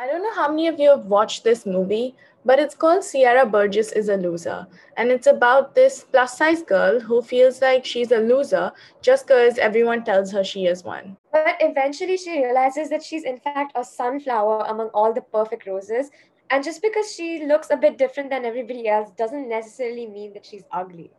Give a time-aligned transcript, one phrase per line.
[0.00, 2.14] I don't know how many of you have watched this movie,
[2.44, 4.64] but it's called Sierra Burgess is a Loser.
[4.96, 8.70] And it's about this plus size girl who feels like she's a loser
[9.02, 11.16] just because everyone tells her she is one.
[11.32, 16.10] But eventually she realizes that she's in fact a sunflower among all the perfect roses.
[16.50, 20.46] And just because she looks a bit different than everybody else doesn't necessarily mean that
[20.46, 21.10] she's ugly.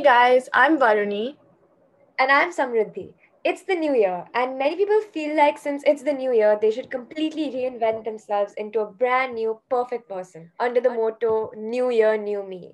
[0.00, 1.36] Hey guys, I'm Varuni.
[2.18, 3.12] And I'm Samriddhi.
[3.44, 6.70] It's the new year, and many people feel like since it's the new year, they
[6.70, 12.16] should completely reinvent themselves into a brand new, perfect person under the motto New Year,
[12.16, 12.72] New Me.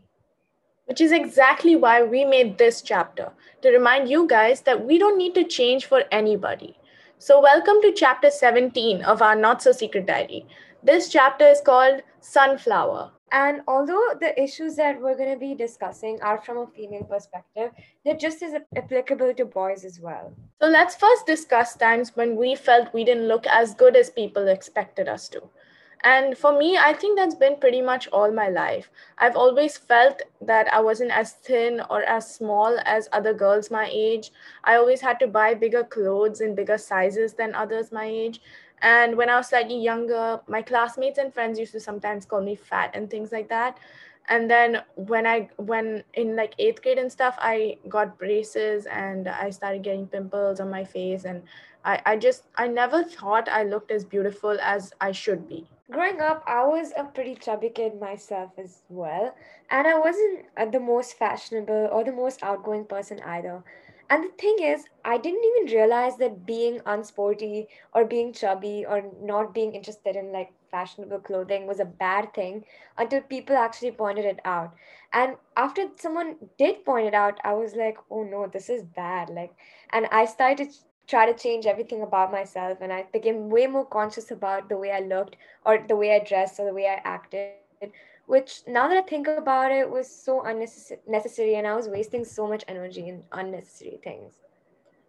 [0.85, 5.19] Which is exactly why we made this chapter to remind you guys that we don't
[5.19, 6.79] need to change for anybody.
[7.19, 10.47] So, welcome to chapter 17 of our Not So Secret Diary.
[10.87, 13.11] This chapter is called Sunflower.
[13.33, 17.73] And although the issues that we're going to be discussing are from a female perspective,
[18.05, 20.33] they're just as applicable to boys as well.
[20.63, 24.47] So let's first discuss times when we felt we didn't look as good as people
[24.47, 25.43] expected us to.
[26.05, 28.89] And for me, I think that's been pretty much all my life.
[29.19, 33.89] I've always felt that I wasn't as thin or as small as other girls my
[33.91, 34.31] age.
[34.63, 38.41] I always had to buy bigger clothes in bigger sizes than others my age.
[38.83, 42.57] And when I was slightly younger, my classmates and friends used to sometimes call me
[42.57, 43.79] fat and things like that.
[44.29, 49.29] And then when I when in like eighth grade and stuff, I got braces and
[49.29, 51.43] I started getting pimples on my face and
[51.85, 55.69] I, I just I never thought I looked as beautiful as I should be.
[55.89, 59.37] Growing up, I was a pretty chubby kid myself as well,
[59.71, 63.63] and I wasn't uh, the most fashionable or the most outgoing person either.
[64.09, 69.03] And the thing is, I didn't even realize that being unsporty or being chubby or
[69.21, 72.65] not being interested in like fashionable clothing was a bad thing
[72.99, 74.75] until people actually pointed it out.
[75.13, 79.31] And after someone did point it out, I was like, oh no, this is bad.
[79.31, 79.55] Like,
[79.91, 83.87] and I started to try to change everything about myself and I became way more
[83.87, 87.01] conscious about the way I looked or the way I dressed or the way I
[87.05, 87.55] acted
[88.27, 92.47] which now that I think about it was so unnecessary and I was wasting so
[92.47, 94.35] much energy in unnecessary things.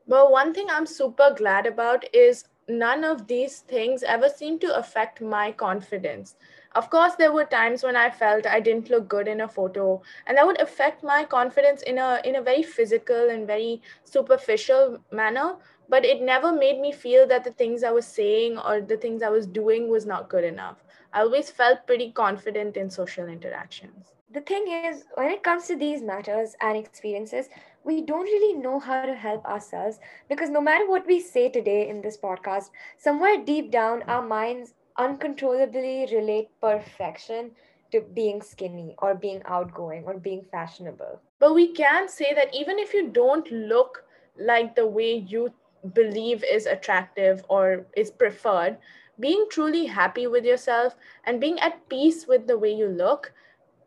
[0.06, 4.76] Well, one thing I'm super glad about is none of these things ever seemed to
[4.76, 6.36] affect my confidence.
[6.76, 10.02] Of course, there were times when I felt I didn't look good in a photo,
[10.26, 15.00] and that would affect my confidence in a in a very physical and very superficial
[15.12, 15.56] manner.
[15.90, 19.24] But it never made me feel that the things I was saying or the things
[19.24, 20.84] I was doing was not good enough.
[21.14, 24.17] I always felt pretty confident in social interactions.
[24.30, 27.50] The thing is, when it comes to these matters and experiences,
[27.84, 31.88] we don't really know how to help ourselves because no matter what we say today
[31.88, 37.52] in this podcast, somewhere deep down, our minds uncontrollably relate perfection
[37.92, 41.22] to being skinny or being outgoing or being fashionable.
[41.40, 44.06] But we can say that even if you don't look
[44.38, 45.54] like the way you
[45.94, 48.78] believe is attractive or is preferred,
[49.20, 53.34] being truly happy with yourself and being at peace with the way you look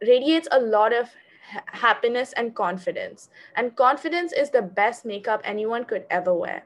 [0.07, 1.11] radiates a lot of
[1.51, 3.31] ha- happiness and confidence.
[3.57, 6.65] And confidence is the best makeup anyone could ever wear.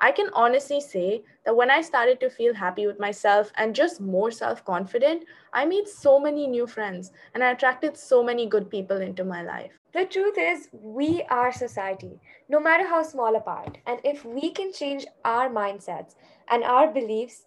[0.00, 4.00] I can honestly say that when I started to feel happy with myself and just
[4.00, 8.70] more self confident, I made so many new friends and I attracted so many good
[8.70, 9.78] people into my life.
[9.92, 13.78] The truth is, we are society, no matter how small a part.
[13.86, 16.16] And if we can change our mindsets
[16.50, 17.44] and our beliefs,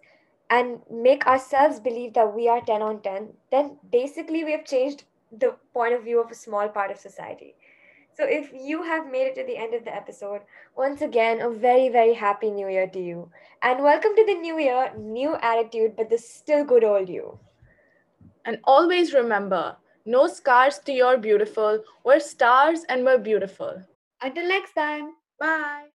[0.50, 5.04] and make ourselves believe that we are 10 on 10, then basically we have changed
[5.30, 7.54] the point of view of a small part of society.
[8.16, 10.40] So if you have made it to the end of the episode,
[10.76, 13.30] once again, a very, very happy new year to you.
[13.62, 17.38] And welcome to the new year, new attitude, but the still good old you.
[18.44, 21.84] And always remember no scars to your beautiful.
[22.04, 23.82] We're stars and we're beautiful.
[24.20, 25.12] Until next time.
[25.38, 25.88] Bye.